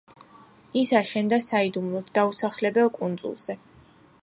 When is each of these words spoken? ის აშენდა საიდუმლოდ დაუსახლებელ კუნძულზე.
ის 0.79 0.89
აშენდა 0.99 1.39
საიდუმლოდ 1.47 2.09
დაუსახლებელ 2.17 2.93
კუნძულზე. 2.99 3.59